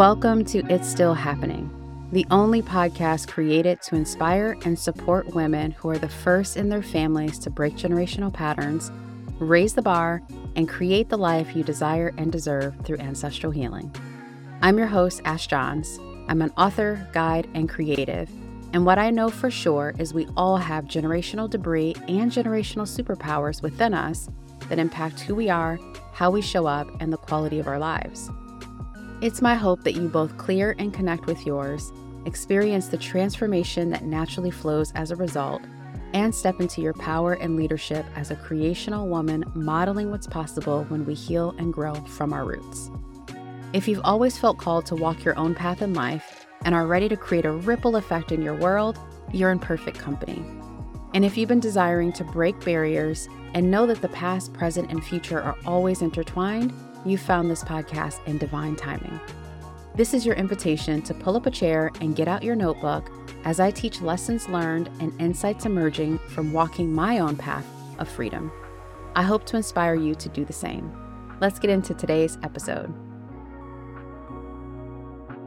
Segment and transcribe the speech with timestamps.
[0.00, 1.68] Welcome to It's Still Happening,
[2.10, 6.82] the only podcast created to inspire and support women who are the first in their
[6.82, 8.90] families to break generational patterns,
[9.40, 10.22] raise the bar,
[10.56, 13.94] and create the life you desire and deserve through ancestral healing.
[14.62, 15.98] I'm your host, Ash Johns.
[16.28, 18.30] I'm an author, guide, and creative.
[18.72, 23.60] And what I know for sure is we all have generational debris and generational superpowers
[23.60, 24.30] within us
[24.70, 25.78] that impact who we are,
[26.14, 28.30] how we show up, and the quality of our lives.
[29.22, 31.92] It's my hope that you both clear and connect with yours,
[32.24, 35.60] experience the transformation that naturally flows as a result,
[36.14, 41.04] and step into your power and leadership as a creational woman modeling what's possible when
[41.04, 42.90] we heal and grow from our roots.
[43.74, 47.10] If you've always felt called to walk your own path in life and are ready
[47.10, 48.98] to create a ripple effect in your world,
[49.34, 50.42] you're in perfect company.
[51.12, 55.04] And if you've been desiring to break barriers and know that the past, present, and
[55.04, 56.72] future are always intertwined,
[57.04, 59.18] you found this podcast in divine timing.
[59.94, 63.10] This is your invitation to pull up a chair and get out your notebook
[63.44, 67.66] as I teach lessons learned and insights emerging from walking my own path
[67.98, 68.52] of freedom.
[69.14, 70.94] I hope to inspire you to do the same.
[71.40, 72.92] Let's get into today's episode.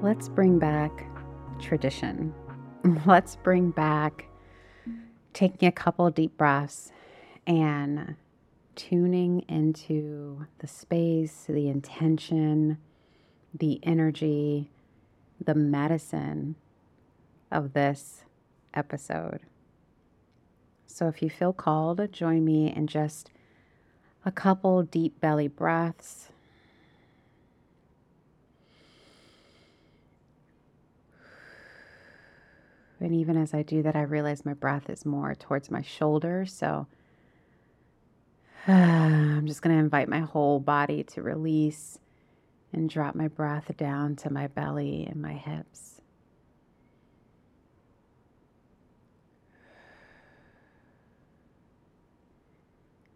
[0.02, 1.06] Let's bring back
[1.60, 2.34] tradition.
[3.06, 4.26] Let's bring back
[5.34, 6.92] taking a couple deep breaths
[7.48, 8.16] and
[8.76, 12.78] tuning into the space, the intention,
[13.54, 14.72] the energy,
[15.44, 16.56] the medicine
[17.52, 18.24] of this
[18.74, 19.42] episode.
[20.88, 23.32] So, if you feel called, join me in just
[24.26, 26.30] a couple deep belly breaths.
[33.00, 36.46] And even as I do that, I realize my breath is more towards my shoulder.
[36.46, 36.88] So,
[38.68, 42.00] I'm just going to invite my whole body to release
[42.72, 46.00] and drop my breath down to my belly and my hips.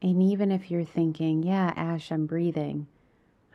[0.02, 2.88] And even if you're thinking, yeah, Ash, I'm breathing,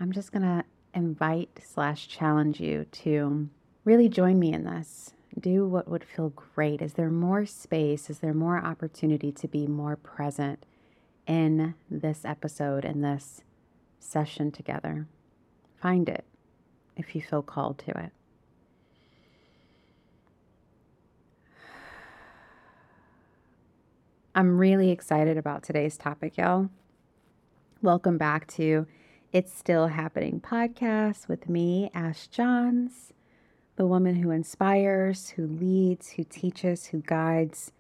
[0.01, 0.65] I'm just going to
[0.95, 3.51] invite slash challenge you to
[3.85, 5.13] really join me in this.
[5.39, 6.81] Do what would feel great.
[6.81, 8.09] Is there more space?
[8.09, 10.65] Is there more opportunity to be more present?
[11.27, 13.43] In this episode, in this
[13.99, 15.07] session together.
[15.81, 16.25] Find it
[16.97, 18.13] if you feel called to it.
[24.35, 26.71] I'm really excited about today's topic, y'all.
[27.83, 28.87] Welcome back to
[29.31, 33.13] It's Still Happening podcast with me, Ash Johns,
[33.77, 37.73] the woman who inspires, who leads, who teaches, who guides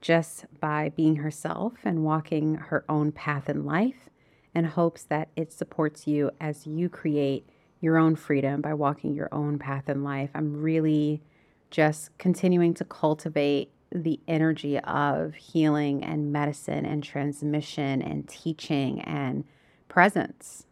[0.00, 4.08] just by being herself and walking her own path in life,
[4.54, 7.48] and hopes that it supports you as you create
[7.80, 10.30] your own freedom by walking your own path in life.
[10.34, 11.22] I'm really
[11.70, 19.44] just continuing to cultivate the energy of healing and medicine and transmission and teaching and
[19.88, 20.66] presence.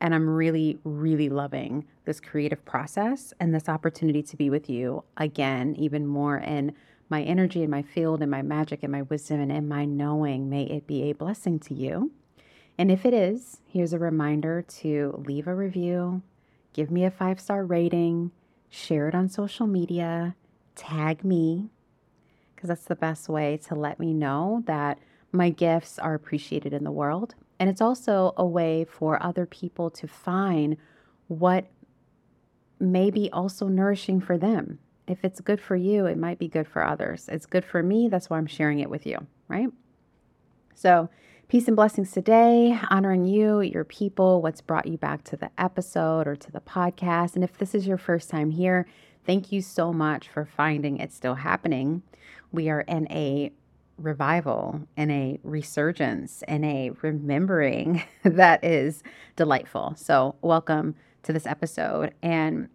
[0.00, 5.04] And I'm really, really loving this creative process and this opportunity to be with you
[5.16, 6.72] again, even more in
[7.10, 10.48] my energy and my field and my magic and my wisdom and in my knowing.
[10.48, 12.12] May it be a blessing to you.
[12.78, 16.22] And if it is, here's a reminder to leave a review,
[16.72, 18.30] give me a five star rating,
[18.70, 20.36] share it on social media,
[20.76, 21.68] tag me,
[22.54, 24.98] because that's the best way to let me know that
[25.32, 27.34] my gifts are appreciated in the world.
[27.58, 30.76] And it's also a way for other people to find
[31.28, 31.66] what
[32.78, 34.78] may be also nourishing for them
[35.10, 37.28] if it's good for you, it might be good for others.
[37.32, 38.08] It's good for me.
[38.08, 39.68] That's why I'm sharing it with you, right?
[40.76, 41.10] So,
[41.48, 46.28] peace and blessings today, honoring you, your people, what's brought you back to the episode
[46.28, 47.34] or to the podcast.
[47.34, 48.86] And if this is your first time here,
[49.26, 52.04] thank you so much for finding it still happening.
[52.52, 53.50] We are in a
[53.98, 59.02] revival in a resurgence in a remembering that is
[59.34, 59.94] delightful.
[59.96, 60.94] So, welcome
[61.24, 62.14] to this episode.
[62.22, 62.68] And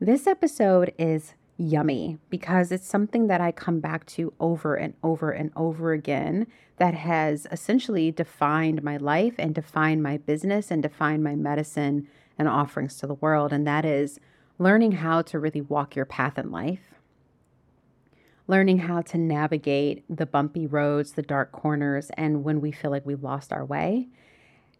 [0.00, 5.32] this episode is yummy because it's something that I come back to over and over
[5.32, 6.46] and over again
[6.78, 12.06] that has essentially defined my life and defined my business and defined my medicine
[12.38, 13.52] and offerings to the world.
[13.52, 14.20] And that is
[14.58, 16.94] learning how to really walk your path in life,
[18.46, 23.04] learning how to navigate the bumpy roads, the dark corners, and when we feel like
[23.04, 24.08] we've lost our way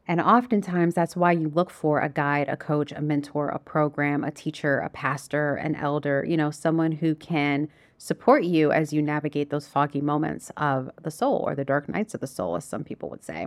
[0.09, 4.25] and oftentimes, that's why you look for a guide, a coach, a mentor, a program,
[4.25, 7.69] a teacher, a pastor, an elder, you know, someone who can
[7.99, 12.15] support you as you navigate those foggy moments of the soul or the dark nights
[12.15, 13.47] of the soul, as some people would say.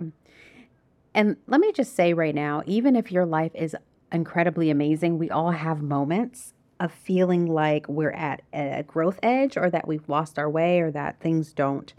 [1.13, 3.75] And let me just say right now, even if your life is
[4.11, 5.17] incredibly amazing.
[5.17, 10.07] We all have moments of feeling like we're at a growth edge or that we've
[10.09, 11.93] lost our way or that things don't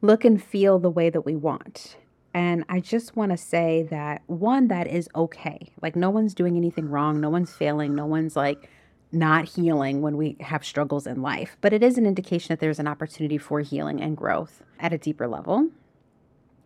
[0.00, 1.96] look and feel the way that we want.
[2.34, 5.72] And I just want to say that one, that is okay.
[5.80, 7.20] Like, no one's doing anything wrong.
[7.20, 7.94] No one's failing.
[7.94, 8.68] No one's like
[9.10, 11.56] not healing when we have struggles in life.
[11.60, 14.98] But it is an indication that there's an opportunity for healing and growth at a
[14.98, 15.68] deeper level.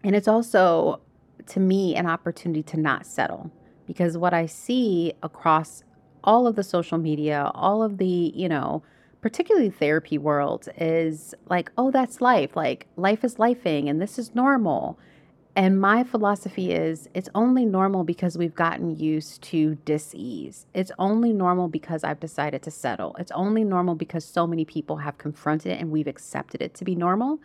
[0.05, 1.00] And it's also,
[1.47, 3.50] to me, an opportunity to not settle
[3.87, 5.85] because what I see across
[6.25, 8.82] all of the social media, all of the, you know,
[9.20, 12.56] particularly therapy world is like, oh, that's life.
[12.56, 14.99] Like, life is lifing and this is normal.
[15.54, 20.64] And my philosophy is it's only normal because we've gotten used to dis-ease.
[20.72, 23.14] It's only normal because I've decided to settle.
[23.19, 26.84] It's only normal because so many people have confronted it and we've accepted it to
[26.84, 27.38] be normal.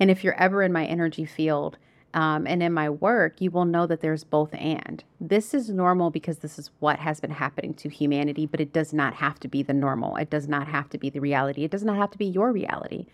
[0.00, 1.78] And if you're ever in my energy field
[2.14, 5.04] um, and in my work, you will know that there's both and.
[5.20, 8.92] This is normal because this is what has been happening to humanity, but it does
[8.92, 10.16] not have to be the normal.
[10.16, 11.62] It does not have to be the reality.
[11.62, 13.06] It does not have to be your reality.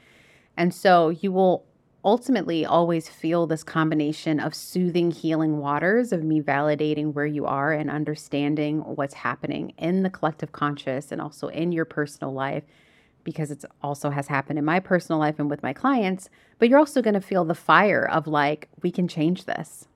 [0.57, 1.67] And so you will
[2.05, 7.73] ultimately always feel this combination of soothing, healing waters of me validating where you are
[7.73, 12.63] and understanding what's happening in the collective conscious and also in your personal life
[13.25, 16.31] because it also has happened in my personal life and with my clients.
[16.59, 19.89] But you're also going to feel the fire of like, we can change this.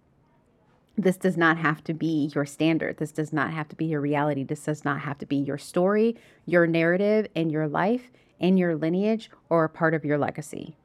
[0.98, 2.98] This does not have to be your standard.
[2.98, 4.44] This does not have to be your reality.
[4.44, 8.76] This does not have to be your story, your narrative, in your life, in your
[8.76, 10.76] lineage, or a part of your legacy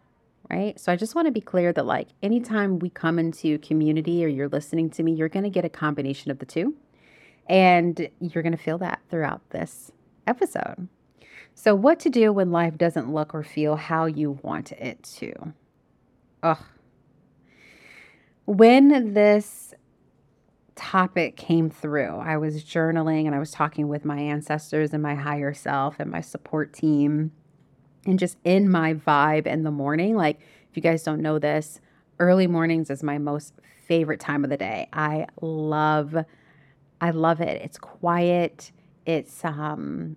[0.50, 0.80] right?
[0.80, 4.28] So I just want to be clear that, like, anytime we come into community or
[4.28, 6.76] you're listening to me, you're going to get a combination of the two.
[7.48, 9.92] And you're going to feel that throughout this
[10.26, 10.88] episode.
[11.56, 15.34] So, what to do when life doesn't look or feel how you want it to?
[16.44, 16.64] Ugh.
[18.46, 19.74] When this
[20.76, 25.16] topic came through, I was journaling and I was talking with my ancestors and my
[25.16, 27.32] higher self and my support team
[28.08, 30.16] and just in my vibe in the morning.
[30.16, 30.40] Like,
[30.70, 31.80] if you guys don't know this,
[32.20, 33.54] early mornings is my most
[33.86, 34.90] favorite time of the day.
[34.92, 36.16] I love
[37.00, 37.62] I love it.
[37.62, 38.72] It's quiet.
[39.06, 40.16] It's um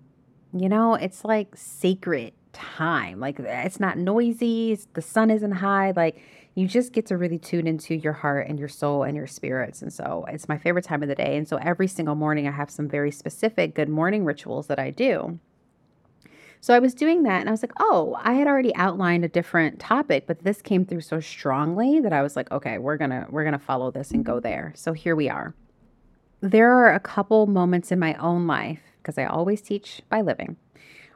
[0.53, 3.19] you know, it's like sacred time.
[3.19, 6.21] Like it's not noisy, the sun isn't high, like
[6.55, 9.81] you just get to really tune into your heart and your soul and your spirits.
[9.81, 11.37] And so it's my favorite time of the day.
[11.37, 14.89] And so every single morning I have some very specific good morning rituals that I
[14.89, 15.39] do.
[16.63, 19.27] So I was doing that and I was like, oh, I had already outlined a
[19.27, 23.09] different topic, but this came through so strongly that I was like, okay, we're going
[23.09, 24.71] to we're going to follow this and go there.
[24.75, 25.55] So here we are.
[26.39, 30.55] There are a couple moments in my own life because I always teach by living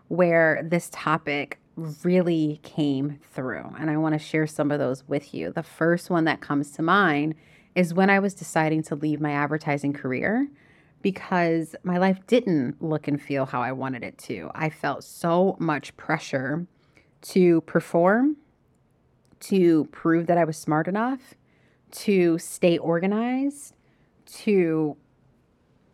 [0.07, 1.59] where this topic
[2.03, 5.51] really came through and I want to share some of those with you.
[5.51, 7.35] The first one that comes to mind
[7.75, 10.47] is when I was deciding to leave my advertising career
[11.01, 14.49] because my life didn't look and feel how I wanted it to.
[14.55, 16.65] I felt so much pressure
[17.21, 18.37] to perform,
[19.41, 21.35] to prove that I was smart enough,
[21.91, 23.75] to stay organized,
[24.25, 24.97] to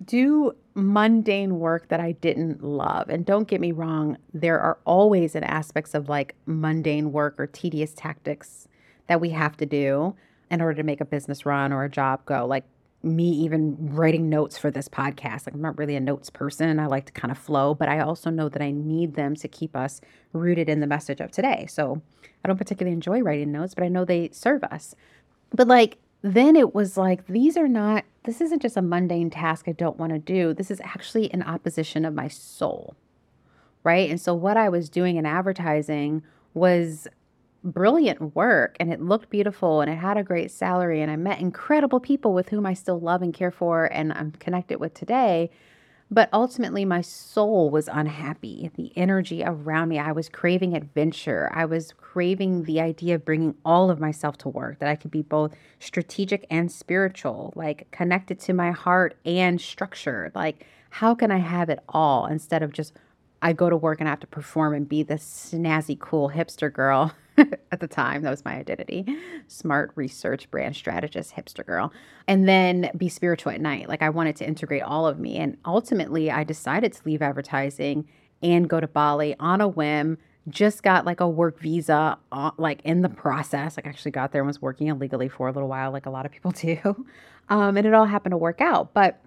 [0.04, 3.10] do mundane work that I didn't love.
[3.10, 7.48] And don't get me wrong, there are always an aspects of like mundane work or
[7.48, 8.68] tedious tactics
[9.08, 10.16] that we have to do
[10.50, 12.46] in order to make a business run or a job go.
[12.46, 12.66] Like
[13.04, 15.46] me even writing notes for this podcast.
[15.46, 16.80] Like I'm not really a notes person.
[16.80, 19.48] I like to kind of flow, but I also know that I need them to
[19.48, 20.02] keep us
[20.34, 21.66] rooted in the message of today.
[21.68, 22.02] So
[22.44, 24.96] I don't particularly enjoy writing notes, but I know they serve us.
[25.54, 29.66] But like then it was like these are not this isn't just a mundane task
[29.68, 30.54] I don't want to do.
[30.54, 32.96] This is actually an opposition of my soul.
[33.84, 34.12] Right?
[34.12, 36.22] And so what I was doing in advertising
[36.54, 37.08] was
[37.64, 41.40] brilliant work and it looked beautiful and it had a great salary and I met
[41.40, 45.52] incredible people with whom I still love and care for and I'm connected with today.
[46.14, 48.70] But ultimately, my soul was unhappy.
[48.76, 51.50] The energy around me, I was craving adventure.
[51.54, 55.10] I was craving the idea of bringing all of myself to work, that I could
[55.10, 60.36] be both strategic and spiritual, like connected to my heart and structured.
[60.36, 62.92] Like, how can I have it all instead of just
[63.42, 66.72] I go to work and I have to perform and be this snazzy, cool hipster
[66.72, 67.14] girl
[67.72, 68.22] at the time.
[68.24, 69.06] That was my identity.
[69.48, 71.92] Smart research brand strategist, hipster girl.
[72.28, 73.90] And then be spiritual at night.
[73.90, 75.38] Like I wanted to integrate all of me.
[75.38, 78.08] And ultimately, I decided to leave advertising
[78.42, 80.18] and go to Bali on a whim.
[80.50, 83.78] Just got like a work visa, uh, like in the process.
[83.78, 86.26] Like, actually got there and was working illegally for a little while, like a lot
[86.26, 87.06] of people do.
[87.50, 88.94] Um, and it all happened to work out.
[88.94, 89.20] But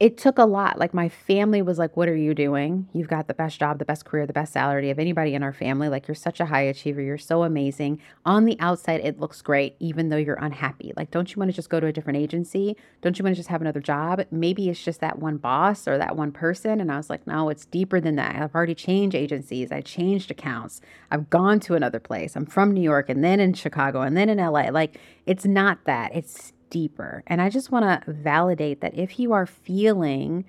[0.00, 0.78] it took a lot.
[0.78, 2.88] Like my family was like, "What are you doing?
[2.94, 5.52] You've got the best job, the best career, the best salary of anybody in our
[5.52, 5.90] family.
[5.90, 7.02] Like you're such a high achiever.
[7.02, 8.00] You're so amazing.
[8.24, 10.94] On the outside, it looks great, even though you're unhappy.
[10.96, 12.78] Like, don't you want to just go to a different agency?
[13.02, 14.24] Don't you want to just have another job?
[14.30, 17.50] Maybe it's just that one boss or that one person." And I was like, "No,
[17.50, 18.36] it's deeper than that.
[18.36, 19.70] I've already changed agencies.
[19.70, 20.80] I changed accounts.
[21.10, 22.36] I've gone to another place.
[22.36, 24.70] I'm from New York and then in Chicago and then in LA.
[24.70, 26.12] Like it's not that.
[26.14, 27.22] It's deeper.
[27.26, 30.44] And I just want to validate that if you are feeling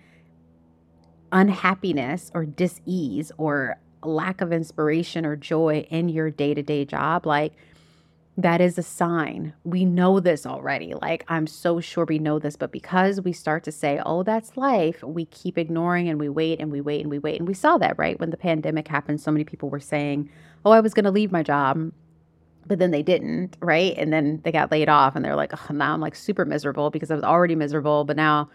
[1.31, 7.53] unhappiness or dis-ease or lack of inspiration or joy in your day-to-day job, like
[8.37, 9.53] that is a sign.
[9.63, 10.93] We know this already.
[10.93, 14.55] Like, I'm so sure we know this, but because we start to say, oh, that's
[14.55, 17.39] life, we keep ignoring and we wait and we wait and we wait.
[17.39, 18.19] And we saw that, right?
[18.19, 20.29] When the pandemic happened, so many people were saying,
[20.65, 21.91] oh, I was going to leave my job
[22.71, 23.93] but then they didn't, right?
[23.97, 26.89] And then they got laid off and they're like, oh, now I'm like super miserable
[26.89, 28.49] because I was already miserable, but now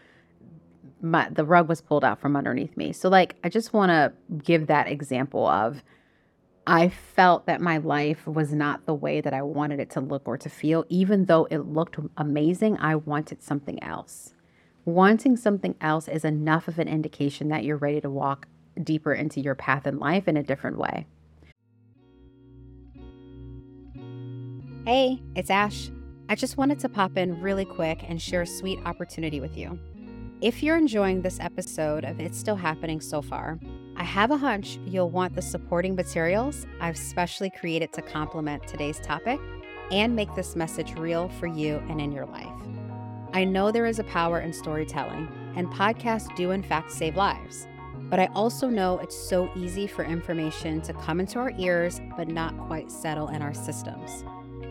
[1.02, 2.94] my the rug was pulled out from underneath me.
[2.94, 5.82] So like I just want to give that example of
[6.66, 10.22] I felt that my life was not the way that I wanted it to look
[10.24, 14.32] or to feel even though it looked amazing, I wanted something else.
[14.86, 18.48] Wanting something else is enough of an indication that you're ready to walk
[18.82, 21.06] deeper into your path in life in a different way.
[24.86, 25.90] Hey, it's Ash.
[26.28, 29.80] I just wanted to pop in really quick and share a sweet opportunity with you.
[30.40, 33.58] If you're enjoying this episode of It's Still Happening so far,
[33.96, 39.00] I have a hunch you'll want the supporting materials I've specially created to complement today's
[39.00, 39.40] topic
[39.90, 42.46] and make this message real for you and in your life.
[43.32, 45.26] I know there is a power in storytelling,
[45.56, 47.66] and podcasts do, in fact, save lives.
[48.02, 52.28] But I also know it's so easy for information to come into our ears but
[52.28, 54.22] not quite settle in our systems.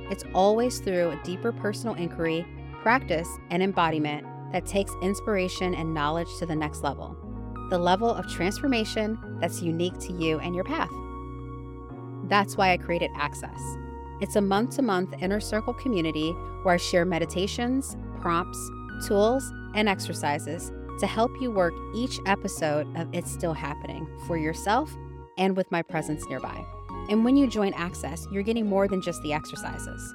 [0.09, 2.45] It's always through a deeper personal inquiry,
[2.81, 7.17] practice, and embodiment that takes inspiration and knowledge to the next level
[7.69, 10.91] the level of transformation that's unique to you and your path.
[12.29, 13.59] That's why I created Access.
[14.21, 16.31] It's a month to month inner circle community
[16.63, 18.59] where I share meditations, prompts,
[19.07, 24.95] tools, and exercises to help you work each episode of It's Still Happening for yourself
[25.37, 26.74] and with my presence nearby.
[27.09, 30.13] And when you join Access, you're getting more than just the exercises.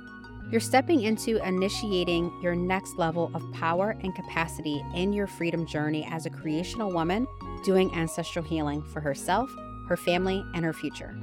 [0.50, 6.04] You're stepping into initiating your next level of power and capacity in your freedom journey
[6.11, 7.26] as a creational woman
[7.62, 9.49] doing ancestral healing for herself,
[9.88, 11.16] her family, and her future.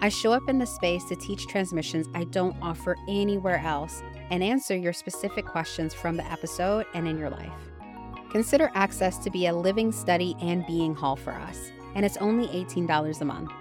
[0.00, 4.42] I show up in the space to teach transmissions I don't offer anywhere else and
[4.42, 7.52] answer your specific questions from the episode and in your life.
[8.30, 12.46] Consider Access to be a living study and being hall for us, and it's only
[12.48, 13.52] $18 a month.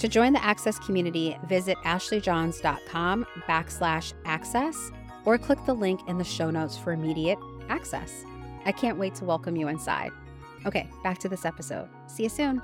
[0.00, 4.90] To join the Access community, visit ashleyjohns.com backslash access
[5.24, 8.24] or click the link in the show notes for immediate access.
[8.66, 10.10] I can't wait to welcome you inside.
[10.66, 11.88] Okay, back to this episode.
[12.06, 12.60] See you soon.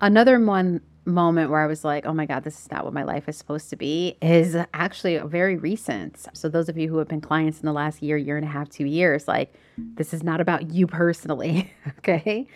[0.00, 3.02] Another one moment where I was like, oh my God, this is not what my
[3.02, 6.26] life is supposed to be is actually very recent.
[6.32, 8.48] So, those of you who have been clients in the last year, year and a
[8.48, 11.72] half, two years, like, this is not about you personally.
[11.98, 12.46] okay.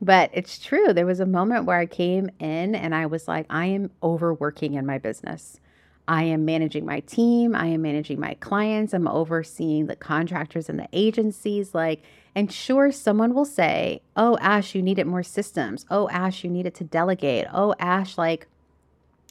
[0.00, 0.92] But it's true.
[0.92, 4.74] There was a moment where I came in and I was like, I am overworking
[4.74, 5.60] in my business.
[6.08, 7.54] I am managing my team.
[7.54, 8.92] I am managing my clients.
[8.92, 11.74] I'm overseeing the contractors and the agencies.
[11.74, 12.02] Like,
[12.34, 15.84] and sure, someone will say, Oh, Ash, you needed more systems.
[15.90, 17.46] Oh, Ash, you needed to delegate.
[17.52, 18.46] Oh, Ash, like,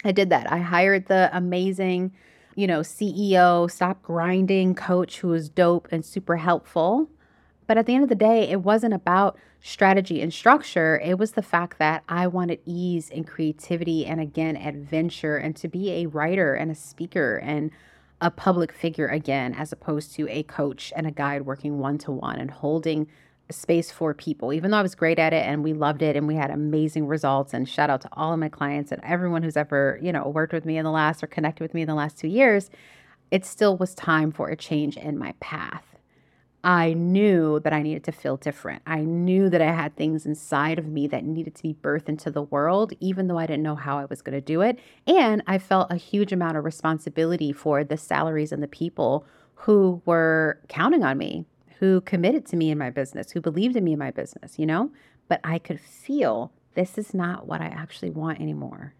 [0.04, 0.52] I did that.
[0.52, 2.12] I hired the amazing,
[2.56, 7.10] you know, CEO, stop grinding coach who was dope and super helpful.
[7.68, 11.00] But at the end of the day, it wasn't about strategy and structure.
[11.04, 15.68] It was the fact that I wanted ease and creativity and again, adventure and to
[15.68, 17.72] be a writer and a speaker and
[18.22, 22.12] a public figure again, as opposed to a coach and a guide working one to
[22.12, 23.08] one and holding
[23.50, 24.54] space for people.
[24.54, 27.08] Even though I was great at it and we loved it and we had amazing
[27.08, 30.28] results and shout out to all of my clients and everyone who's ever, you know,
[30.30, 32.70] worked with me in the last or connected with me in the last 2 years,
[33.30, 35.91] it still was time for a change in my path.
[36.64, 38.84] I knew that I needed to feel different.
[38.86, 42.30] I knew that I had things inside of me that needed to be birthed into
[42.30, 44.78] the world, even though I didn't know how I was going to do it.
[45.08, 49.26] And I felt a huge amount of responsibility for the salaries and the people
[49.56, 51.46] who were counting on me,
[51.80, 54.68] who committed to me in my business, who believed in me in my business, you
[54.68, 54.92] know?
[55.28, 58.94] But I could feel this is not what I actually want anymore.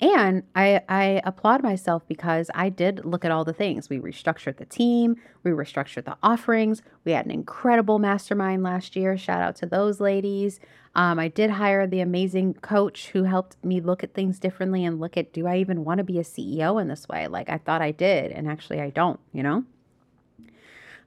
[0.00, 3.90] And I, I applaud myself because I did look at all the things.
[3.90, 6.82] We restructured the team, we restructured the offerings.
[7.04, 9.18] We had an incredible mastermind last year.
[9.18, 10.60] Shout out to those ladies.
[10.94, 15.00] Um, I did hire the amazing coach who helped me look at things differently and
[15.00, 17.26] look at do I even want to be a CEO in this way?
[17.26, 19.64] Like I thought I did, and actually I don't, you know?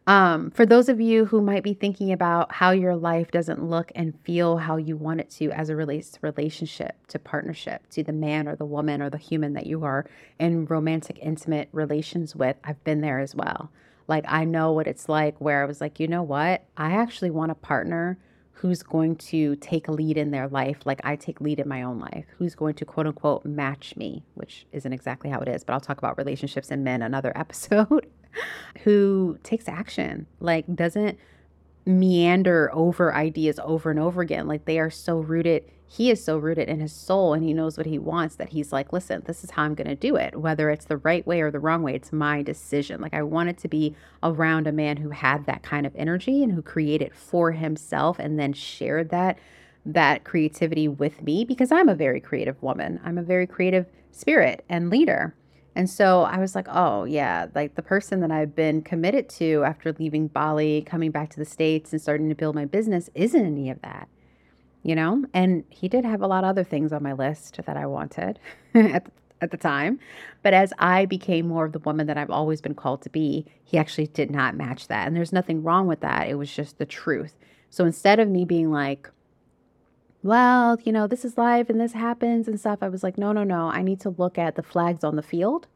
[0.07, 3.91] Um, for those of you who might be thinking about how your life doesn't look
[3.93, 8.03] and feel how you want it to as it relates to relationship, to partnership, to
[8.03, 10.07] the man or the woman or the human that you are
[10.39, 13.69] in romantic, intimate relations with, I've been there as well.
[14.07, 16.63] Like, I know what it's like where I was like, you know what?
[16.75, 18.17] I actually want a partner
[18.53, 21.81] who's going to take a lead in their life like I take lead in my
[21.81, 25.63] own life, who's going to quote unquote match me, which isn't exactly how it is,
[25.63, 28.07] but I'll talk about relationships and men another episode
[28.83, 31.17] who takes action, like doesn't
[31.85, 34.47] meander over ideas over and over again.
[34.47, 37.77] Like they are so rooted, he is so rooted in his soul and he knows
[37.77, 40.39] what he wants that he's like, listen, this is how I'm going to do it.
[40.39, 43.01] Whether it's the right way or the wrong way, it's my decision.
[43.01, 46.53] Like I wanted to be around a man who had that kind of energy and
[46.53, 49.37] who created for himself and then shared that
[49.83, 52.99] that creativity with me because I'm a very creative woman.
[53.03, 55.33] I'm a very creative spirit and leader.
[55.75, 59.63] And so I was like, oh, yeah, like the person that I've been committed to
[59.63, 63.45] after leaving Bali, coming back to the States and starting to build my business isn't
[63.45, 64.09] any of that,
[64.83, 65.25] you know?
[65.33, 68.37] And he did have a lot of other things on my list that I wanted
[68.75, 69.99] at, the, at the time.
[70.43, 73.45] But as I became more of the woman that I've always been called to be,
[73.63, 75.07] he actually did not match that.
[75.07, 76.27] And there's nothing wrong with that.
[76.27, 77.35] It was just the truth.
[77.69, 79.09] So instead of me being like,
[80.23, 82.79] well, you know, this is life and this happens and stuff.
[82.81, 83.67] I was like, no, no, no.
[83.67, 85.67] I need to look at the flags on the field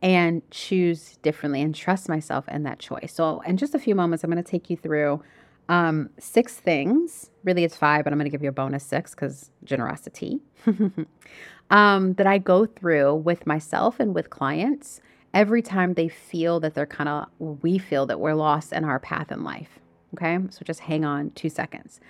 [0.00, 3.12] and choose differently and trust myself in that choice.
[3.14, 5.22] So, in just a few moments, I'm going to take you through
[5.68, 7.30] um, six things.
[7.44, 10.40] Really, it's five, but I'm going to give you a bonus six because generosity
[11.70, 15.00] um, that I go through with myself and with clients
[15.34, 18.98] every time they feel that they're kind of, we feel that we're lost in our
[18.98, 19.78] path in life.
[20.14, 20.38] Okay.
[20.50, 22.00] So, just hang on two seconds.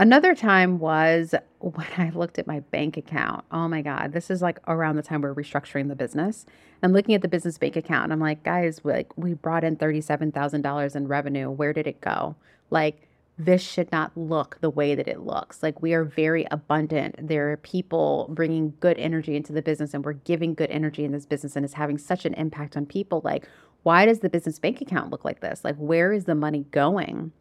[0.00, 3.44] Another time was when I looked at my bank account.
[3.52, 6.46] Oh my God, this is like around the time we're restructuring the business.
[6.82, 9.76] I'm looking at the business bank account and I'm like, guys, like we brought in
[9.76, 11.50] $37,000 in revenue.
[11.50, 12.34] Where did it go?
[12.70, 15.62] Like, this should not look the way that it looks.
[15.62, 17.16] Like, we are very abundant.
[17.28, 21.12] There are people bringing good energy into the business, and we're giving good energy in
[21.12, 23.22] this business, and it's having such an impact on people.
[23.24, 23.46] Like,
[23.82, 25.64] why does the business bank account look like this?
[25.64, 27.32] Like, where is the money going?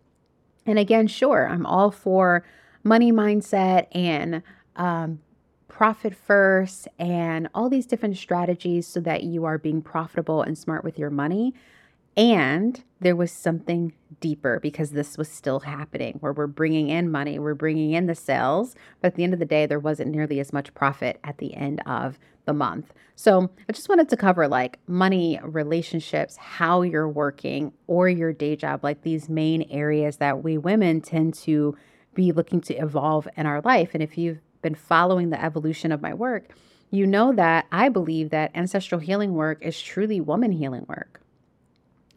[0.65, 2.45] And again, sure, I'm all for
[2.83, 4.41] money mindset and
[4.75, 5.19] um,
[5.67, 10.83] profit first and all these different strategies so that you are being profitable and smart
[10.83, 11.53] with your money.
[12.19, 17.39] And there was something deeper because this was still happening where we're bringing in money,
[17.39, 20.41] we're bringing in the sales, but at the end of the day, there wasn't nearly
[20.41, 22.93] as much profit at the end of the month.
[23.15, 28.57] So I just wanted to cover like money, relationships, how you're working, or your day
[28.57, 31.77] job, like these main areas that we women tend to
[32.15, 33.91] be looking to evolve in our life.
[33.93, 36.49] And if you've been following the evolution of my work,
[36.91, 41.21] you know that I believe that ancestral healing work is truly woman healing work.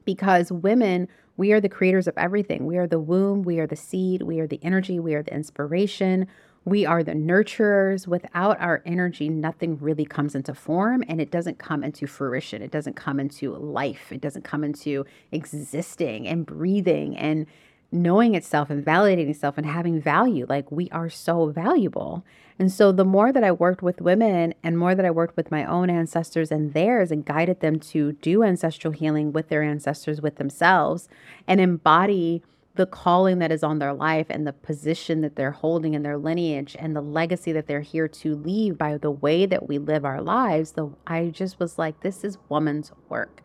[0.04, 2.66] Because women, we are the creators of everything.
[2.66, 5.34] We are the womb, we are the seed, we are the energy, we are the
[5.34, 6.26] inspiration,
[6.64, 8.06] we are the nurturers.
[8.06, 12.62] Without our energy, nothing really comes into form and it doesn't come into fruition.
[12.62, 14.12] It doesn't come into life.
[14.12, 17.46] It doesn't come into existing and breathing and
[17.92, 20.46] knowing itself and validating itself and having value.
[20.48, 22.24] Like we are so valuable.
[22.58, 25.50] And so the more that I worked with women and more that I worked with
[25.50, 30.20] my own ancestors and theirs and guided them to do ancestral healing with their ancestors,
[30.20, 31.08] with themselves,
[31.46, 32.42] and embody
[32.74, 36.16] the calling that is on their life and the position that they're holding in their
[36.16, 40.04] lineage and the legacy that they're here to leave by the way that we live
[40.04, 43.42] our lives, the I just was like, this is woman's work.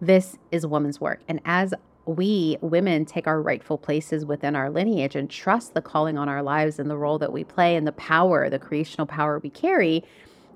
[0.00, 1.20] This is woman's work.
[1.26, 1.74] And as
[2.16, 6.42] we women take our rightful places within our lineage and trust the calling on our
[6.42, 10.04] lives and the role that we play and the power, the creational power we carry,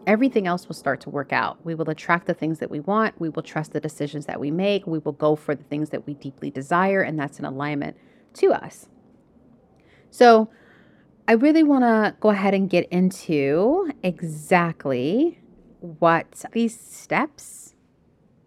[0.07, 1.65] everything else will start to work out.
[1.65, 3.21] We will attract the things that we want.
[3.21, 4.87] We will trust the decisions that we make.
[4.87, 7.97] We will go for the things that we deeply desire, and that's in alignment
[8.35, 8.89] to us.
[10.11, 10.51] So,
[11.27, 15.41] I really want to go ahead and get into exactly
[15.81, 17.75] what these steps,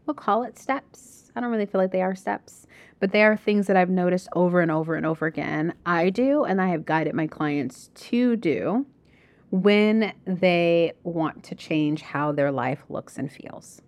[0.05, 1.16] we'll call it steps.
[1.37, 2.65] I don't really feel like they are steps,
[2.99, 5.75] but they are things that I've noticed over and over and over again.
[5.85, 8.87] I do, and I have guided my clients to do
[9.51, 13.83] when they want to change how their life looks and feels.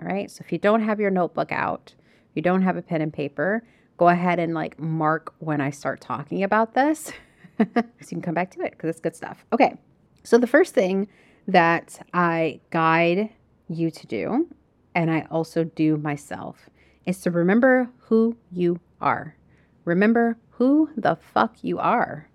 [0.00, 0.30] All right.
[0.30, 1.94] So if you don't have your notebook out,
[2.34, 3.64] you don't have a pen and paper,
[3.96, 7.12] go ahead and like mark when I start talking about this.
[7.58, 9.44] so you can come back to it because it's good stuff.
[9.52, 9.76] Okay.
[10.22, 11.08] So the first thing
[11.48, 13.30] that I guide
[13.68, 14.48] you to do,
[14.94, 16.70] and I also do myself,
[17.06, 19.36] is to remember who you are.
[19.84, 22.28] Remember who the fuck you are.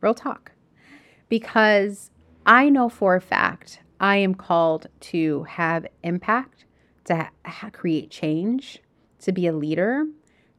[0.00, 0.52] Real talk.
[1.28, 2.10] Because
[2.44, 6.64] I know for a fact I am called to have impact,
[7.04, 8.80] to ha- create change,
[9.20, 10.04] to be a leader,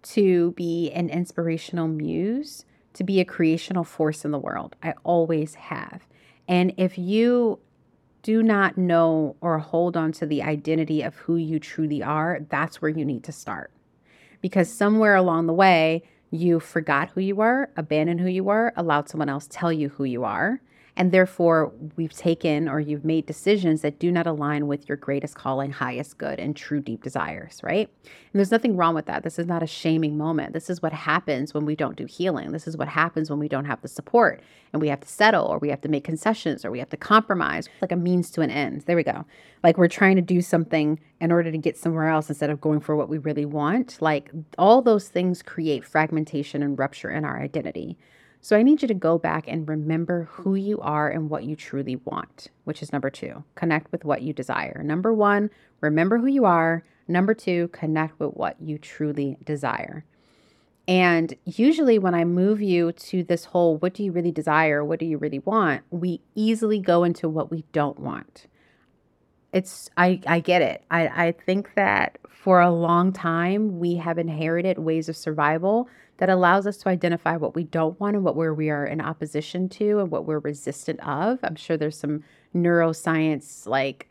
[0.02, 4.76] to be an inspirational muse, to be a creational force in the world.
[4.82, 6.08] I always have.
[6.48, 7.60] And if you
[8.28, 12.82] do not know or hold on to the identity of who you truly are, that's
[12.82, 13.72] where you need to start.
[14.42, 19.08] Because somewhere along the way, you forgot who you were, abandoned who you were, allowed
[19.08, 20.60] someone else tell you who you are.
[20.97, 25.36] And therefore, we've taken or you've made decisions that do not align with your greatest
[25.36, 27.88] calling, highest good, and true deep desires, right?
[28.03, 29.23] And there's nothing wrong with that.
[29.23, 30.53] This is not a shaming moment.
[30.53, 32.51] This is what happens when we don't do healing.
[32.51, 34.41] This is what happens when we don't have the support
[34.73, 36.97] and we have to settle or we have to make concessions or we have to
[36.97, 38.81] compromise, like a means to an end.
[38.88, 39.23] There we go.
[39.63, 42.79] Like we're trying to do something in order to get somewhere else instead of going
[42.79, 43.97] for what we really want.
[44.01, 47.99] Like all those things create fragmentation and rupture in our identity.
[48.47, 51.53] So I need you to go back and remember who you are and what you
[51.53, 54.81] truly want, which is number two, connect with what you desire.
[54.86, 55.49] Number one,
[55.81, 56.86] remember who you are.
[57.10, 60.05] Number two, connect with what you truly desire.
[60.88, 64.81] And usually, when I move you to this whole what do you really desire?
[64.81, 65.81] What do you really want?
[65.89, 68.47] We easily go into what we don't want.
[69.53, 70.83] It's, I, I get it.
[70.91, 76.29] I, I think that for a long time, we have inherited ways of survival that
[76.29, 79.69] allows us to identify what we don't want and what where we are in opposition
[79.69, 81.39] to and what we're resistant of.
[81.43, 82.23] I'm sure there's some
[82.55, 84.10] neuroscience like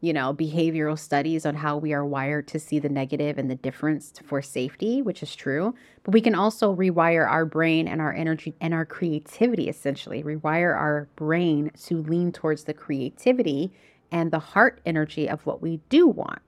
[0.00, 3.54] you know, behavioral studies on how we are wired to see the negative and the
[3.56, 5.74] difference for safety, which is true.
[6.04, 10.76] But we can also rewire our brain and our energy and our creativity, essentially, rewire
[10.76, 13.72] our brain to lean towards the creativity
[14.10, 16.40] and the heart energy of what we do want.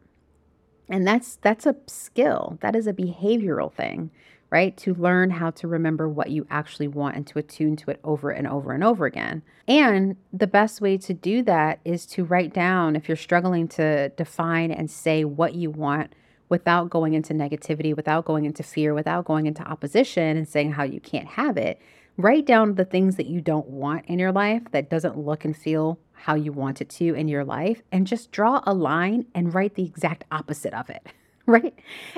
[0.88, 2.59] And that's that's a skill.
[2.61, 4.11] That is a behavioral thing
[4.51, 4.77] right?
[4.79, 8.31] To learn how to remember what you actually want and to attune to it over
[8.31, 9.42] and over and over again.
[9.66, 14.09] And the best way to do that is to write down if you're struggling to
[14.11, 16.14] define and say what you want
[16.49, 20.83] without going into negativity, without going into fear, without going into opposition and saying how
[20.83, 21.79] you can't have it.
[22.16, 25.57] Write down the things that you don't want in your life that doesn't look and
[25.57, 29.54] feel how you want it to in your life and just draw a line and
[29.54, 31.07] write the exact opposite of it.
[31.46, 31.74] right?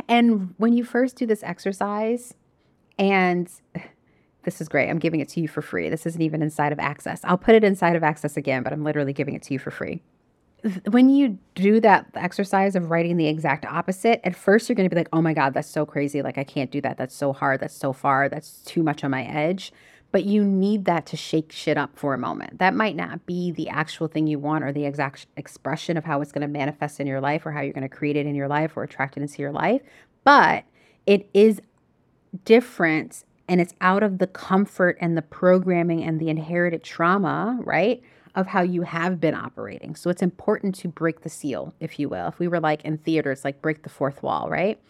[0.08, 2.34] And when you first do this exercise,
[2.98, 3.50] and
[4.42, 5.88] this is great, I'm giving it to you for free.
[5.88, 7.20] This isn't even inside of Access.
[7.24, 9.70] I'll put it inside of Access again, but I'm literally giving it to you for
[9.70, 10.02] free.
[10.90, 14.94] When you do that exercise of writing the exact opposite, at first you're going to
[14.94, 16.20] be like, oh my God, that's so crazy.
[16.20, 16.98] Like, I can't do that.
[16.98, 17.60] That's so hard.
[17.60, 18.28] That's so far.
[18.28, 19.72] That's too much on my edge
[20.12, 22.58] but you need that to shake shit up for a moment.
[22.58, 26.20] That might not be the actual thing you want or the exact expression of how
[26.20, 28.34] it's going to manifest in your life or how you're going to create it in
[28.34, 29.82] your life or attract it into your life,
[30.24, 30.64] but
[31.06, 31.60] it is
[32.44, 38.00] different and it's out of the comfort and the programming and the inherited trauma, right?
[38.36, 39.96] Of how you have been operating.
[39.96, 42.28] So it's important to break the seal, if you will.
[42.28, 44.80] If we were like in theater, it's like break the fourth wall, right?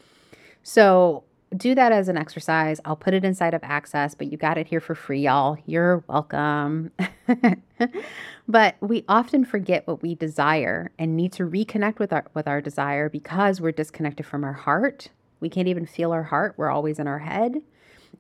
[0.63, 1.25] So
[1.57, 2.81] do that as an exercise.
[2.85, 5.59] I'll put it inside of Access, but you got it here for free, y'all.
[5.67, 6.93] You're welcome.
[8.49, 12.61] but we often forget what we desire and need to reconnect with our with our
[12.61, 15.09] desire because we're disconnected from our heart.
[15.41, 16.55] We can't even feel our heart.
[16.57, 17.63] We're always in our head.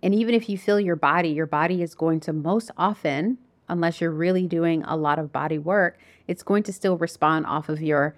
[0.02, 3.38] And even if you feel your body, your body is going to most often,
[3.68, 7.68] unless you're really doing a lot of body work, it's going to still respond off
[7.68, 8.16] of your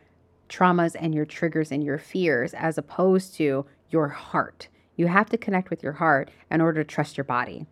[0.48, 5.38] traumas and your triggers and your fears as opposed to your heart you have to
[5.38, 7.66] connect with your heart in order to trust your body,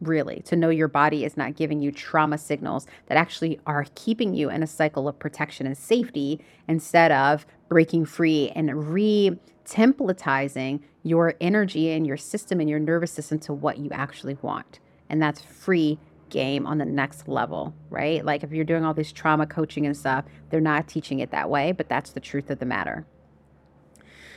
[0.00, 4.34] really, to know your body is not giving you trauma signals that actually are keeping
[4.34, 10.80] you in a cycle of protection and safety instead of breaking free and re templatizing
[11.02, 14.78] your energy and your system and your nervous system to what you actually want.
[15.08, 15.98] And that's free
[16.30, 18.24] game on the next level, right?
[18.24, 21.50] Like if you're doing all this trauma coaching and stuff, they're not teaching it that
[21.50, 23.06] way, but that's the truth of the matter.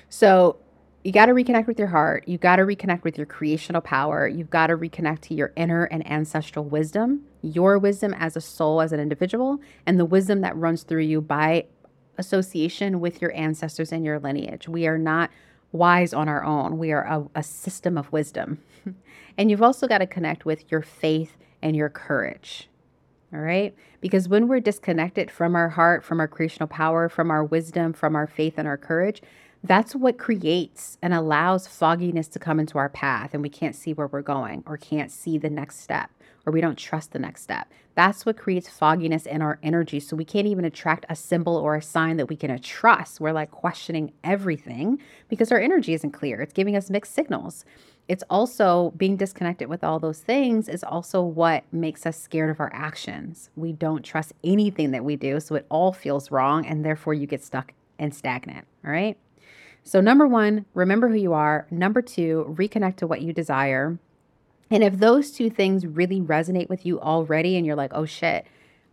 [0.09, 0.57] So
[1.03, 2.27] you got to reconnect with your heart.
[2.27, 4.27] You got to reconnect with your creational power.
[4.27, 8.81] You've got to reconnect to your inner and ancestral wisdom, your wisdom as a soul,
[8.81, 11.65] as an individual, and the wisdom that runs through you by
[12.17, 14.67] association with your ancestors and your lineage.
[14.67, 15.31] We are not
[15.71, 18.59] wise on our own, we are a, a system of wisdom.
[19.37, 22.67] and you've also got to connect with your faith and your courage.
[23.31, 23.75] All right.
[24.01, 28.15] Because when we're disconnected from our heart, from our creational power, from our wisdom, from
[28.15, 29.21] our faith and our courage,
[29.63, 33.93] That's what creates and allows fogginess to come into our path and we can't see
[33.93, 36.09] where we're going or can't see the next step
[36.45, 37.71] or we don't trust the next step.
[37.95, 39.99] That's what creates fogginess in our energy.
[39.99, 43.19] So we can't even attract a symbol or a sign that we can trust.
[43.19, 46.41] We're like questioning everything because our energy isn't clear.
[46.41, 47.65] It's giving us mixed signals.
[48.07, 52.59] It's also being disconnected with all those things is also what makes us scared of
[52.59, 53.49] our actions.
[53.55, 55.39] We don't trust anything that we do.
[55.39, 56.65] So it all feels wrong.
[56.65, 58.65] And therefore you get stuck and stagnant.
[58.83, 59.17] All right.
[59.89, 61.65] So, number one, remember who you are.
[61.71, 63.97] Number two, reconnect to what you desire.
[64.69, 68.45] And if those two things really resonate with you already and you're like, oh shit,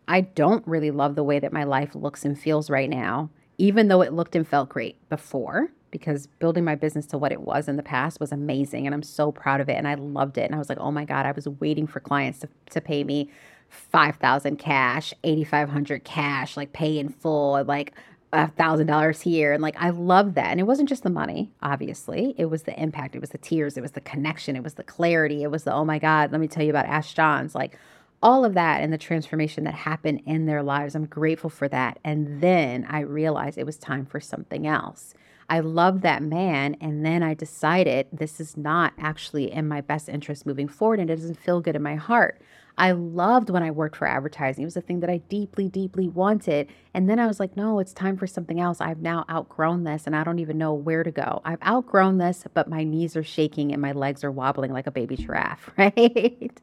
[0.08, 3.28] I don't really love the way that my life looks and feels right now,
[3.58, 7.42] even though it looked and felt great before, because building my business to what it
[7.42, 8.86] was in the past was amazing.
[8.86, 9.76] And I'm so proud of it.
[9.76, 10.46] And I loved it.
[10.46, 13.04] And I was like, oh my God, I was waiting for clients to, to pay
[13.04, 13.30] me
[13.68, 17.92] 5,000 cash, 8,500 cash, like pay in full, like
[18.36, 19.52] a thousand dollars here.
[19.52, 20.48] And like i love that.
[20.48, 22.34] And it wasn't just the money obviously.
[22.38, 23.14] It was the impact.
[23.14, 23.76] It was the tears.
[23.76, 24.56] It was the connection.
[24.56, 25.42] It was the clarity.
[25.42, 27.54] It was the oh my god let me tell you about ash johns.
[27.54, 27.78] Like
[28.22, 30.94] all of that and the transformation that happened in their lives.
[30.94, 31.98] I'm grateful for that.
[32.04, 35.14] And then i realized it was time for something else.
[35.48, 36.76] I love that man.
[36.80, 41.00] And then i decided this is not actually in my best interest moving forward.
[41.00, 42.40] And it doesn't feel good in my heart
[42.78, 44.62] I loved when I worked for advertising.
[44.62, 46.68] It was a thing that I deeply, deeply wanted.
[46.92, 48.80] And then I was like, no, it's time for something else.
[48.80, 51.40] I've now outgrown this and I don't even know where to go.
[51.44, 54.90] I've outgrown this, but my knees are shaking and my legs are wobbling like a
[54.90, 56.60] baby giraffe, right?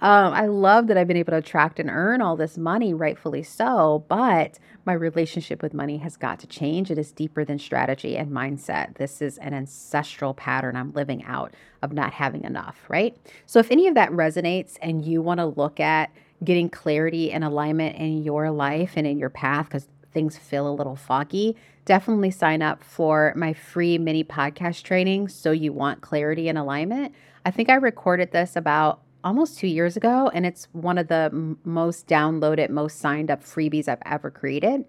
[0.00, 3.44] um, I love that I've been able to attract and earn all this money, rightfully
[3.44, 4.04] so.
[4.08, 6.90] But my relationship with money has got to change.
[6.90, 8.96] It is deeper than strategy and mindset.
[8.96, 13.16] This is an ancestral pattern I'm living out of not having enough, right?
[13.46, 16.10] So if any of that resonates and you want to look at
[16.44, 20.72] getting clarity and alignment in your life and in your path because things feel a
[20.72, 25.28] little foggy, definitely sign up for my free mini podcast training.
[25.28, 27.14] So you want clarity and alignment.
[27.44, 31.30] I think I recorded this about almost two years ago, and it's one of the
[31.32, 34.84] m- most downloaded, most signed up freebies I've ever created.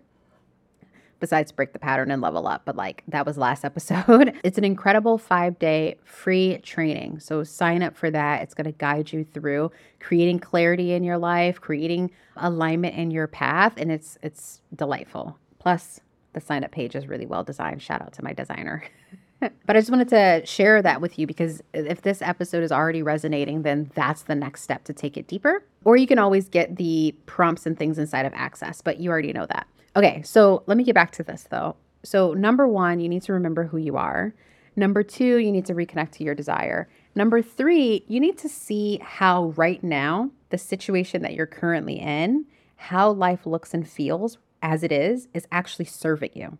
[1.19, 4.33] Besides break the pattern and level up, but like that was last episode.
[4.43, 7.19] it's an incredible five day free training.
[7.19, 8.41] So sign up for that.
[8.41, 13.27] It's going to guide you through creating clarity in your life, creating alignment in your
[13.27, 15.37] path, and it's it's delightful.
[15.59, 15.99] Plus,
[16.33, 17.81] the sign up page is really well designed.
[17.81, 18.83] Shout out to my designer.
[19.39, 23.01] but I just wanted to share that with you because if this episode is already
[23.01, 25.63] resonating, then that's the next step to take it deeper.
[25.85, 29.33] Or you can always get the prompts and things inside of Access, but you already
[29.33, 29.67] know that.
[29.99, 31.75] Okay, so let me get back to this though.
[32.03, 34.33] So, number one, you need to remember who you are.
[34.77, 36.87] Number two, you need to reconnect to your desire.
[37.15, 42.45] Number three, you need to see how right now, the situation that you're currently in,
[42.77, 46.57] how life looks and feels as it is, is actually serving you.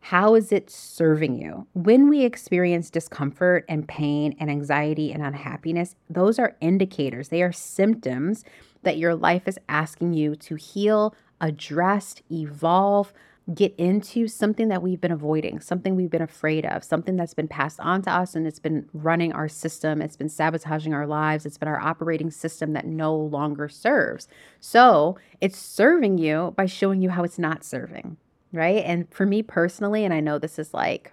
[0.00, 1.66] How is it serving you?
[1.72, 7.52] When we experience discomfort and pain and anxiety and unhappiness, those are indicators, they are
[7.52, 8.44] symptoms
[8.82, 13.12] that your life is asking you to heal, address, evolve,
[13.54, 17.46] get into something that we've been avoiding, something we've been afraid of, something that's been
[17.46, 21.46] passed on to us and it's been running our system, it's been sabotaging our lives,
[21.46, 24.26] it's been our operating system that no longer serves.
[24.60, 28.16] So it's serving you by showing you how it's not serving
[28.56, 28.82] right?
[28.84, 31.12] And for me personally, and I know this is like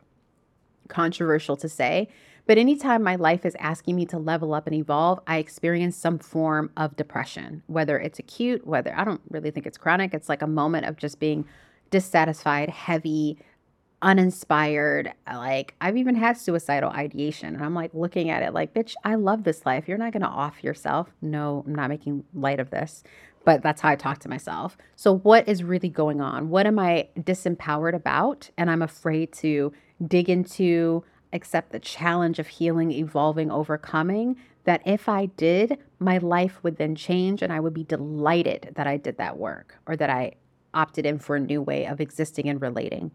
[0.88, 2.08] controversial to say,
[2.46, 6.20] but anytime my life is asking me to level up and evolve, I experience some
[6.20, 10.14] form of depression, whether it's acute, whether I don't really think it's chronic.
[10.14, 11.46] It's like a moment of just being
[11.90, 13.38] dissatisfied, heavy,
[14.02, 15.14] uninspired.
[15.32, 19.16] Like I've even had suicidal ideation and I'm like looking at it like, bitch, I
[19.16, 19.88] love this life.
[19.88, 21.10] You're not going to off yourself.
[21.22, 23.04] No, I'm not making light of this
[23.46, 24.78] but that's how I talk to myself.
[24.96, 26.50] So, what is really going on?
[26.50, 28.50] What am I disempowered about?
[28.58, 29.74] And I'm afraid to
[30.08, 31.04] dig into,
[31.34, 34.38] accept the challenge of healing, evolving, overcoming.
[34.64, 38.88] That if I did, my life would then change and I would be delighted that
[38.88, 40.36] I did that work or that I
[40.74, 43.12] opted in for a new way of existing and relating.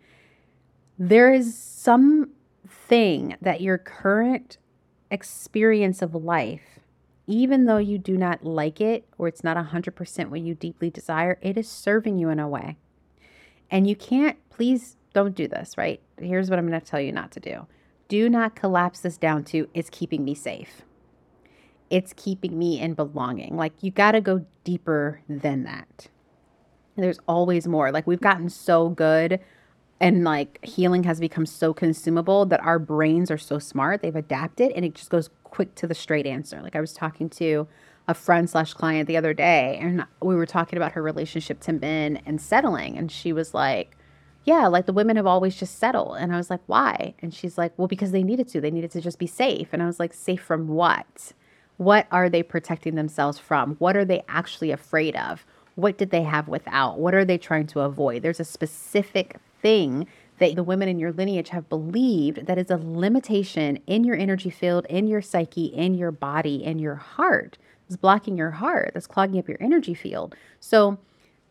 [0.99, 4.59] There is something that your current
[5.11, 6.79] experience of life
[7.29, 11.39] even though you do not like it or it's not 100% what you deeply desire,
[11.43, 12.79] it is serving you in a way.
[13.71, 16.01] And you can't, please don't do this, right?
[16.19, 17.67] Here's what I'm going to tell you not to do.
[18.09, 20.83] Do not collapse this down to it's keeping me safe.
[21.91, 23.57] It's keeping me in belonging.
[23.57, 26.09] Like you got to go deeper than that.
[26.97, 27.93] There's always more.
[27.93, 29.41] Like we've gotten so good
[30.01, 34.03] and like healing has become so consumable that our brains are so smart.
[34.03, 36.61] They've adapted and it just goes quick to the straight answer.
[36.63, 37.67] Like I was talking to
[38.09, 41.75] a friend slash client the other day, and we were talking about her relationship to
[41.75, 43.98] men and settling, and she was like,
[44.49, 46.17] yeah, like the women have always just settled.
[46.19, 47.15] And I was like, why?
[47.21, 48.63] And she's like, well, because they needed to.
[48.63, 49.69] They needed to just be safe.
[49.75, 51.35] And I was like, safe from what?
[51.77, 53.77] What are they protecting themselves from?
[53.77, 55.45] What are they actually afraid of?
[55.75, 56.99] What did they have without?
[56.99, 58.23] What are they trying to avoid?
[58.23, 60.07] There's a specific thing
[60.39, 64.51] that the women in your lineage have believed that is a limitation in your energy
[64.51, 67.59] field, in your psyche, in your body, in your heart.
[67.87, 70.35] It's blocking your heart, that's clogging up your energy field.
[70.59, 70.99] So,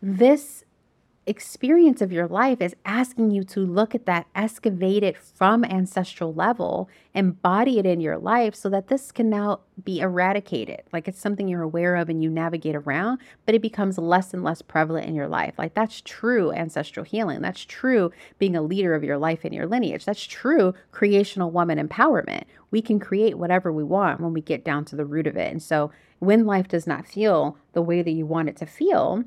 [0.01, 0.63] this
[1.27, 6.33] experience of your life is asking you to look at that, excavate it from ancestral
[6.33, 10.83] level, embody it in your life so that this can now be eradicated.
[10.93, 14.43] Like it's something you're aware of and you navigate around, but it becomes less and
[14.43, 15.55] less prevalent in your life.
[15.57, 17.41] Like that's true ancestral healing.
[17.41, 20.05] That's true being a leader of your life and your lineage.
[20.05, 22.43] That's true creational woman empowerment.
[22.71, 25.51] We can create whatever we want when we get down to the root of it.
[25.51, 29.23] And so when life does not feel the way that you want it to feel,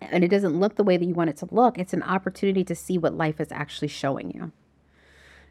[0.00, 2.64] and it doesn't look the way that you want it to look, it's an opportunity
[2.64, 4.52] to see what life is actually showing you.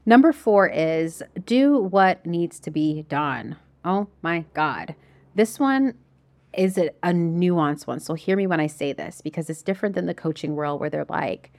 [0.06, 3.58] Number four is do what needs to be done.
[3.84, 4.96] Oh my God.
[5.34, 5.96] This one
[6.54, 8.00] is a, a nuanced one.
[8.00, 10.90] So hear me when I say this because it's different than the coaching world where
[10.90, 11.52] they're like,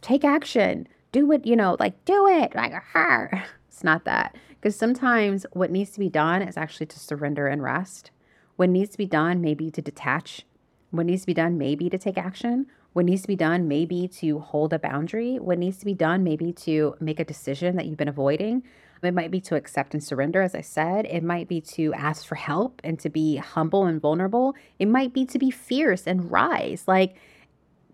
[0.00, 3.44] take action, do it, you know, like do it, like her.
[3.68, 4.36] It's not that.
[4.50, 8.10] Because sometimes what needs to be done is actually to surrender and rest.
[8.56, 10.44] What needs to be done, maybe to detach
[10.92, 12.66] what needs to be done, maybe to take action.
[12.92, 15.38] What needs to be done, maybe to hold a boundary.
[15.38, 18.62] What needs to be done, maybe to make a decision that you've been avoiding.
[19.02, 21.06] It might be to accept and surrender, as I said.
[21.06, 24.54] It might be to ask for help and to be humble and vulnerable.
[24.78, 26.84] It might be to be fierce and rise.
[26.86, 27.16] Like,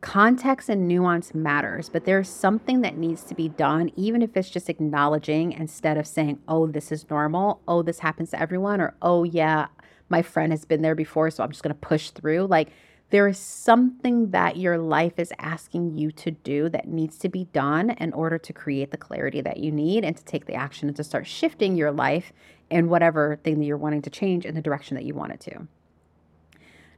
[0.00, 4.50] context and nuance matters, but there's something that needs to be done, even if it's
[4.50, 7.60] just acknowledging instead of saying, oh, this is normal.
[7.66, 8.80] Oh, this happens to everyone.
[8.80, 9.68] Or, oh, yeah,
[10.08, 12.46] my friend has been there before, so I'm just going to push through.
[12.46, 12.68] Like,
[13.10, 17.44] there is something that your life is asking you to do that needs to be
[17.52, 20.88] done in order to create the clarity that you need and to take the action
[20.88, 22.32] and to start shifting your life
[22.70, 25.40] and whatever thing that you're wanting to change in the direction that you want it
[25.40, 25.66] to.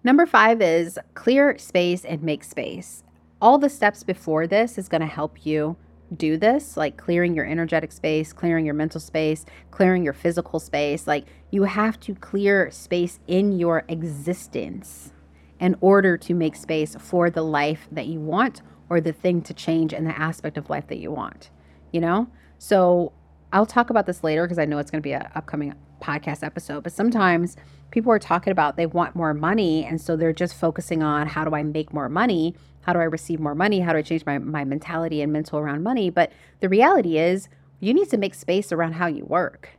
[0.02, 3.04] Number five is clear space and make space.
[3.40, 5.76] All the steps before this is going to help you
[6.16, 11.06] do this, like clearing your energetic space, clearing your mental space, clearing your physical space.
[11.06, 15.12] Like you have to clear space in your existence
[15.60, 19.54] in order to make space for the life that you want or the thing to
[19.54, 21.50] change in the aspect of life that you want,
[21.92, 22.26] you know?
[22.58, 23.12] So
[23.52, 26.42] I'll talk about this later because I know it's going to be an upcoming podcast
[26.42, 27.56] episode, but sometimes
[27.90, 29.84] people are talking about they want more money.
[29.84, 32.54] And so they're just focusing on how do I make more money?
[32.82, 33.80] How do I receive more money?
[33.80, 36.10] How do I change my, my mentality and mental around money?
[36.10, 37.48] But the reality is,
[37.80, 39.70] you need to make space around how you work.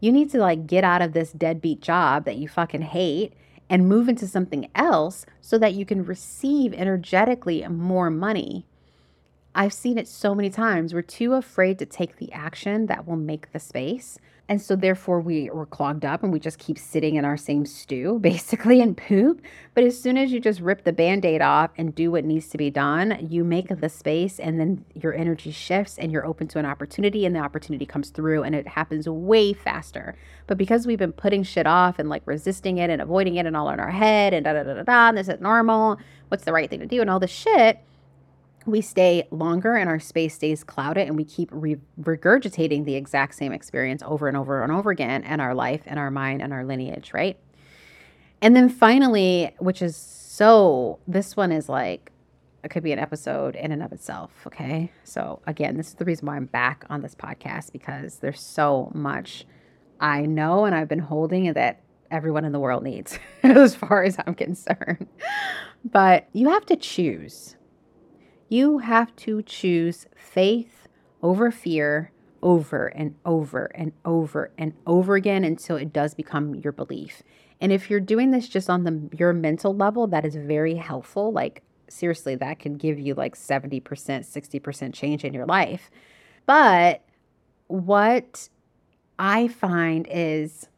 [0.00, 3.34] You need to like get out of this deadbeat job that you fucking hate
[3.70, 8.66] and move into something else so that you can receive energetically more money.
[9.54, 10.94] I've seen it so many times.
[10.94, 14.18] We're too afraid to take the action that will make the space.
[14.48, 17.66] And so therefore we we're clogged up and we just keep sitting in our same
[17.66, 19.42] stew basically and poop.
[19.74, 22.58] But as soon as you just rip the band-aid off and do what needs to
[22.58, 26.58] be done, you make the space and then your energy shifts and you're open to
[26.58, 30.16] an opportunity and the opportunity comes through and it happens way faster.
[30.46, 33.56] But because we've been putting shit off and like resisting it and avoiding it and
[33.56, 36.44] all in our head and da da da da da, and this is normal, what's
[36.44, 37.78] the right thing to do and all this shit,
[38.70, 43.34] we stay longer and our space stays clouded and we keep re- regurgitating the exact
[43.34, 46.52] same experience over and over and over again in our life and our mind and
[46.52, 47.38] our lineage, right?
[48.40, 52.12] And then finally, which is so, this one is like,
[52.62, 54.30] it could be an episode in and of itself.
[54.46, 54.90] Okay.
[55.04, 58.90] So, again, this is the reason why I'm back on this podcast because there's so
[58.94, 59.46] much
[60.00, 64.16] I know and I've been holding that everyone in the world needs, as far as
[64.26, 65.06] I'm concerned.
[65.84, 67.56] But you have to choose
[68.48, 70.88] you have to choose faith
[71.22, 76.72] over fear over and over and over and over again until it does become your
[76.72, 77.22] belief.
[77.60, 81.32] And if you're doing this just on the your mental level, that is very helpful.
[81.32, 85.90] Like seriously, that can give you like 70%, 60% change in your life.
[86.46, 87.02] But
[87.66, 88.48] what
[89.18, 90.68] I find is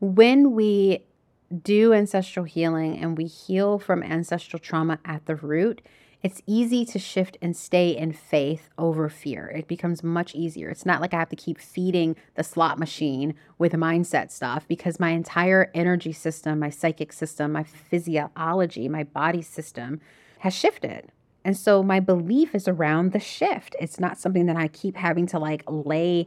[0.00, 1.04] when we
[1.62, 5.80] do ancestral healing and we heal from ancestral trauma at the root,
[6.24, 9.52] it's easy to shift and stay in faith over fear.
[9.54, 10.70] It becomes much easier.
[10.70, 14.98] It's not like I have to keep feeding the slot machine with mindset stuff because
[14.98, 20.00] my entire energy system, my psychic system, my physiology, my body system
[20.38, 21.12] has shifted.
[21.44, 23.76] And so my belief is around the shift.
[23.78, 26.26] It's not something that I keep having to like lay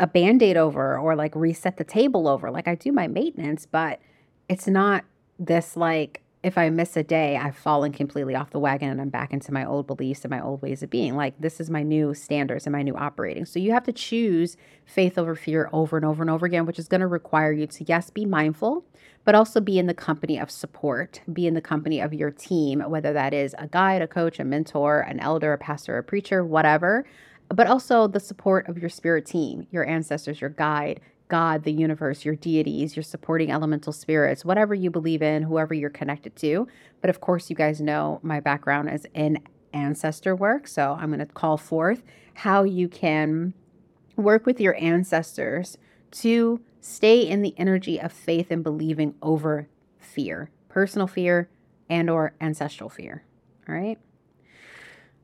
[0.00, 2.50] a band aid over or like reset the table over.
[2.50, 4.00] Like I do my maintenance, but
[4.48, 5.04] it's not
[5.38, 9.08] this like if I miss a day, I've fallen completely off the wagon and I'm
[9.08, 11.16] back into my old beliefs and my old ways of being.
[11.16, 13.46] Like, this is my new standards and my new operating.
[13.46, 16.78] So, you have to choose faith over fear over and over and over again, which
[16.78, 18.84] is going to require you to, yes, be mindful,
[19.24, 22.80] but also be in the company of support, be in the company of your team,
[22.80, 26.44] whether that is a guide, a coach, a mentor, an elder, a pastor, a preacher,
[26.44, 27.06] whatever,
[27.48, 32.24] but also the support of your spirit team, your ancestors, your guide, God, the universe,
[32.24, 36.68] your deities, your supporting elemental spirits, whatever you believe in, whoever you're connected to.
[37.00, 39.38] But of course, you guys know my background is in
[39.72, 40.68] ancestor work.
[40.68, 42.02] So I'm going to call forth
[42.34, 43.54] how you can
[44.16, 45.78] work with your ancestors
[46.12, 49.68] to stay in the energy of faith and believing over
[49.98, 51.48] fear, personal fear
[51.88, 53.24] and or ancestral fear.
[53.68, 53.98] All right?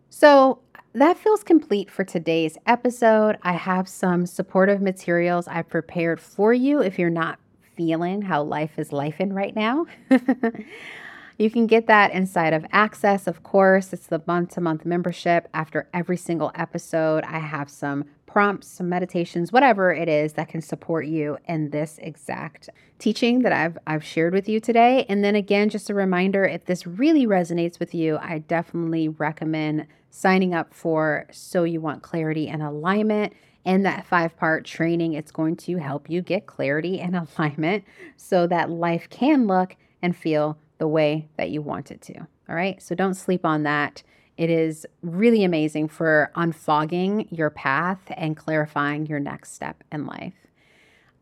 [0.09, 0.61] So,
[0.95, 3.38] that feels complete for today's episode.
[3.43, 7.38] I have some supportive materials I've prepared for you if you're not
[7.76, 9.86] feeling how life is life in right now.
[11.38, 13.93] you can get that inside of Access, of course.
[13.93, 15.49] It's the month to month membership.
[15.55, 20.61] After every single episode, I have some prompts, some meditations, whatever it is that can
[20.61, 22.68] support you in this exact
[22.99, 25.07] teaching that I've I've shared with you today.
[25.09, 29.86] And then again, just a reminder if this really resonates with you, I definitely recommend
[30.11, 33.32] signing up for So You Want Clarity and Alignment.
[33.64, 37.84] And that five part training, it's going to help you get clarity and alignment
[38.16, 42.18] so that life can look and feel the way that you want it to.
[42.48, 42.82] All right.
[42.82, 44.02] So don't sleep on that.
[44.36, 50.32] It is really amazing for unfogging your path and clarifying your next step in life.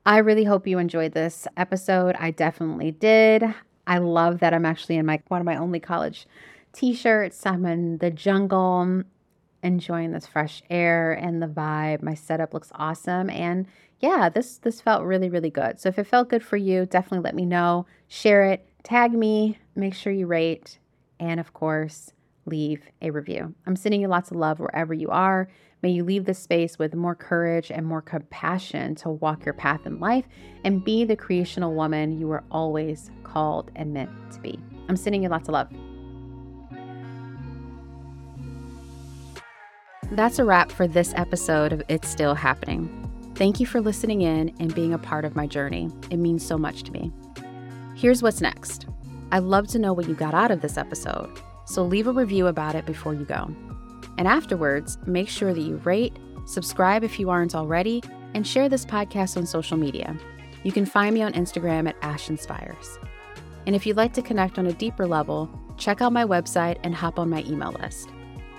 [0.06, 2.14] I really hope you enjoyed this episode.
[2.18, 3.42] I definitely did.
[3.86, 6.26] I love that I'm actually in my one of my only college
[6.78, 7.44] t-shirts.
[7.44, 9.02] I'm in the jungle,
[9.64, 12.02] enjoying this fresh air and the vibe.
[12.02, 13.66] My setup looks awesome and
[13.98, 15.80] yeah, this this felt really really good.
[15.80, 17.86] So if it felt good for you, definitely let me know.
[18.06, 20.78] Share it, tag me, make sure you rate,
[21.18, 22.12] and of course,
[22.46, 23.52] leave a review.
[23.66, 25.48] I'm sending you lots of love wherever you are.
[25.82, 29.84] May you leave this space with more courage and more compassion to walk your path
[29.84, 30.28] in life
[30.64, 34.60] and be the creational woman you were always called and meant to be.
[34.88, 35.68] I'm sending you lots of love.
[40.10, 42.88] That's a wrap for this episode of It's Still Happening.
[43.34, 45.90] Thank you for listening in and being a part of my journey.
[46.10, 47.12] It means so much to me.
[47.94, 48.86] Here's what's next.
[49.32, 52.46] I'd love to know what you got out of this episode so leave a review
[52.46, 53.54] about it before you go.
[54.16, 58.02] And afterwards, make sure that you rate, subscribe if you aren't already,
[58.32, 60.16] and share this podcast on social media.
[60.64, 62.98] You can find me on Instagram at Ash Inspires.
[63.66, 66.94] And if you'd like to connect on a deeper level, check out my website and
[66.94, 68.08] hop on my email list.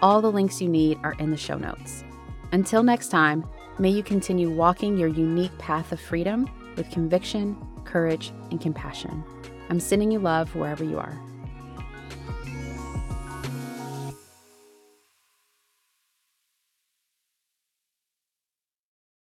[0.01, 2.05] All the links you need are in the show notes.
[2.51, 3.45] Until next time,
[3.79, 9.23] may you continue walking your unique path of freedom with conviction, courage, and compassion.
[9.69, 11.19] I'm sending you love wherever you are.